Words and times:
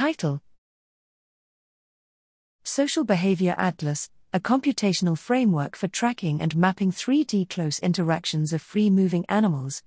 Title 0.00 0.40
Social 2.64 3.04
Behavior 3.04 3.54
Atlas 3.58 4.08
a 4.32 4.40
computational 4.40 5.18
framework 5.18 5.76
for 5.76 5.88
tracking 5.88 6.40
and 6.40 6.56
mapping 6.56 6.90
3D 6.90 7.50
close 7.50 7.78
interactions 7.80 8.54
of 8.54 8.62
free 8.62 8.88
moving 8.88 9.26
animals. 9.28 9.82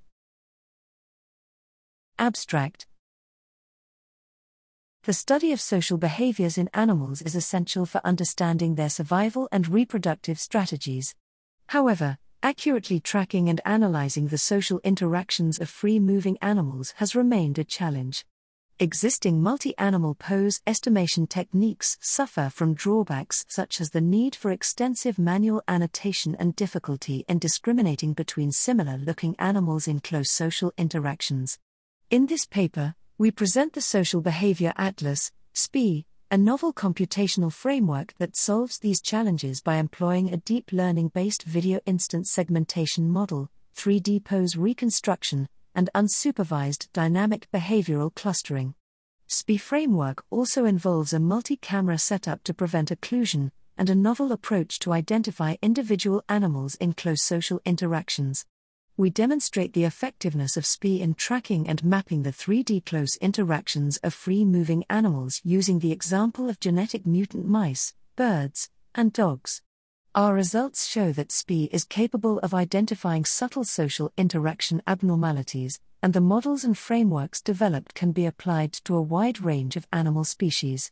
Abstract 2.19 2.85
The 5.05 5.13
study 5.13 5.51
of 5.51 5.59
social 5.59 5.97
behaviors 5.97 6.59
in 6.59 6.69
animals 6.75 7.23
is 7.23 7.33
essential 7.33 7.87
for 7.87 7.99
understanding 8.05 8.75
their 8.75 8.89
survival 8.89 9.49
and 9.51 9.67
reproductive 9.67 10.37
strategies. 10.37 11.15
However, 11.69 12.19
accurately 12.43 12.99
tracking 12.99 13.49
and 13.49 13.59
analyzing 13.65 14.27
the 14.27 14.37
social 14.37 14.79
interactions 14.83 15.59
of 15.59 15.71
free 15.71 15.99
moving 15.99 16.37
animals 16.39 16.93
has 16.97 17.15
remained 17.15 17.57
a 17.57 17.63
challenge. 17.63 18.25
Existing 18.79 19.39
multi 19.39 19.77
animal 19.77 20.15
pose 20.15 20.59
estimation 20.65 21.27
techniques 21.27 21.95
suffer 22.01 22.49
from 22.49 22.73
drawbacks 22.73 23.45
such 23.47 23.79
as 23.79 23.91
the 23.91 24.01
need 24.01 24.35
for 24.35 24.49
extensive 24.49 25.19
manual 25.19 25.61
annotation 25.67 26.35
and 26.39 26.55
difficulty 26.55 27.23
in 27.29 27.37
discriminating 27.37 28.13
between 28.13 28.51
similar 28.51 28.97
looking 28.97 29.35
animals 29.37 29.87
in 29.87 29.99
close 29.99 30.31
social 30.31 30.73
interactions. 30.75 31.59
In 32.09 32.25
this 32.25 32.45
paper, 32.45 32.95
we 33.19 33.29
present 33.29 33.73
the 33.73 33.81
Social 33.81 34.21
Behavior 34.21 34.73
Atlas, 34.75 35.31
SBeA, 35.53 36.05
a 36.31 36.37
novel 36.37 36.73
computational 36.73 37.53
framework 37.53 38.15
that 38.17 38.35
solves 38.35 38.79
these 38.79 39.01
challenges 39.01 39.61
by 39.61 39.75
employing 39.75 40.33
a 40.33 40.37
deep 40.37 40.71
learning 40.71 41.09
based 41.09 41.43
video 41.43 41.79
instance 41.85 42.31
segmentation 42.31 43.07
model, 43.07 43.51
3D 43.75 44.23
pose 44.23 44.57
reconstruction, 44.57 45.47
and 45.75 45.89
unsupervised 45.95 46.91
dynamic 46.93 47.47
behavioral 47.53 48.13
clustering. 48.13 48.75
SBeA 49.29 49.59
framework 49.59 50.23
also 50.29 50.65
involves 50.65 51.13
a 51.13 51.19
multi 51.19 51.55
camera 51.55 51.97
setup 51.97 52.43
to 52.43 52.53
prevent 52.53 52.89
occlusion 52.89 53.51
and 53.77 53.89
a 53.89 53.95
novel 53.95 54.31
approach 54.31 54.79
to 54.79 54.93
identify 54.93 55.55
individual 55.61 56.23
animals 56.29 56.75
in 56.75 56.93
close 56.93 57.21
social 57.21 57.61
interactions. 57.65 58.45
We 58.95 59.09
demonstrate 59.09 59.73
the 59.73 59.85
effectiveness 59.85 60.55
of 60.55 60.65
SBeA 60.65 60.99
in 60.99 61.15
tracking 61.15 61.67
and 61.67 61.83
mapping 61.83 62.21
the 62.21 62.31
3D 62.31 62.85
close 62.85 63.15
interactions 63.17 63.97
of 63.97 64.13
free 64.13 64.45
moving 64.45 64.85
animals 64.87 65.41
using 65.43 65.79
the 65.79 65.91
example 65.91 66.47
of 66.47 66.59
genetic 66.59 67.07
mutant 67.07 67.47
mice, 67.47 67.95
birds, 68.15 68.69
and 68.93 69.11
dogs. 69.11 69.63
Our 70.15 70.35
results 70.35 70.85
show 70.85 71.11
that 71.13 71.29
SBeA 71.29 71.69
is 71.71 71.85
capable 71.85 72.37
of 72.41 72.53
identifying 72.53 73.25
subtle 73.25 73.63
social 73.63 74.13
interaction 74.15 74.83
abnormalities, 74.85 75.79
and 76.03 76.13
the 76.13 76.21
models 76.21 76.63
and 76.63 76.77
frameworks 76.77 77.41
developed 77.41 77.95
can 77.95 78.11
be 78.11 78.27
applied 78.27 78.73
to 78.83 78.95
a 78.95 79.01
wide 79.01 79.41
range 79.41 79.75
of 79.75 79.87
animal 79.91 80.23
species. 80.23 80.91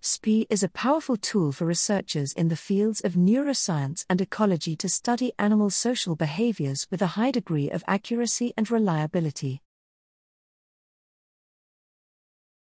SBeA 0.00 0.46
is 0.48 0.62
a 0.62 0.68
powerful 0.68 1.16
tool 1.16 1.50
for 1.50 1.66
researchers 1.66 2.32
in 2.32 2.46
the 2.46 2.54
fields 2.54 3.00
of 3.00 3.14
neuroscience 3.14 4.04
and 4.08 4.20
ecology 4.20 4.76
to 4.76 4.88
study 4.88 5.32
animal 5.36 5.70
social 5.70 6.14
behaviors 6.14 6.86
with 6.92 7.02
a 7.02 7.18
high 7.18 7.32
degree 7.32 7.70
of 7.70 7.82
accuracy 7.88 8.54
and 8.56 8.70
reliability. 8.70 9.62